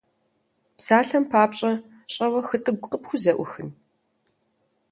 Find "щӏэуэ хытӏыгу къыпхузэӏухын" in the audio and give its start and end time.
2.13-3.69